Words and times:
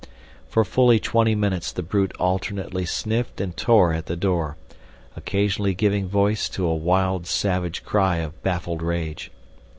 For 0.47 0.63
fully 0.65 0.99
twenty 0.99 1.35
minutes 1.35 1.71
the 1.71 1.83
brute 1.83 2.11
alternately 2.17 2.87
sniffed 2.87 3.39
and 3.39 3.55
tore 3.55 3.93
at 3.93 4.07
the 4.07 4.15
door, 4.15 4.57
occasionally 5.15 5.75
giving 5.75 6.07
voice 6.07 6.49
to 6.57 6.65
a 6.65 6.73
wild, 6.73 7.27
savage 7.27 7.83
cry 7.85 8.15
of 8.17 8.41
baffled 8.41 8.81
rage. 8.81 9.29